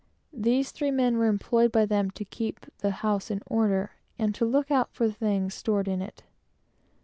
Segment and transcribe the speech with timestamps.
[0.33, 4.45] These three men were employed by them to keep the house in order, and to
[4.45, 6.23] look out for the things stored in it.